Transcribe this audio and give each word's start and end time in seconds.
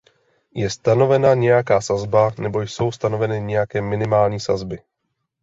Je 0.55 0.69
stanovena 0.69 1.33
nějaká 1.33 1.81
sazba 1.81 2.31
nebo 2.39 2.61
jsou 2.61 2.91
stanoveny 2.91 3.41
nějaké 3.41 3.81
minimální 3.81 4.39
sazby? 4.39 4.79